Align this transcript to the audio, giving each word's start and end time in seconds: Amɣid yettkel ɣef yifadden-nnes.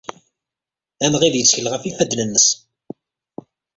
Amɣid 1.05 1.33
yettkel 1.37 1.67
ɣef 1.69 1.83
yifadden-nnes. 1.85 2.47